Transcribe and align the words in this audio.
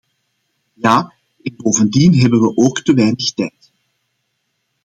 Ja, 0.75 1.13
en 1.43 1.55
bovendien 1.55 2.19
hebben 2.19 2.41
we 2.41 2.55
ook 2.55 2.81
te 2.81 2.93
weinig 2.93 3.33
tijd. 3.33 3.71